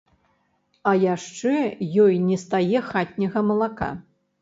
[0.91, 1.53] А яшчэ
[2.07, 3.97] ёй нестае хатняга малака.